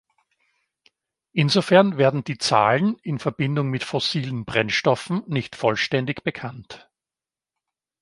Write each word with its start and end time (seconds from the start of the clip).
Insofern 1.31 1.95
werden 1.99 2.23
die 2.23 2.39
Zahlen 2.39 2.97
in 3.03 3.19
Verbindung 3.19 3.69
mit 3.69 3.83
fossilen 3.83 4.45
Brennstoffen 4.45 5.21
nicht 5.27 5.55
vollständig 5.55 6.23
bekannt. 6.23 6.89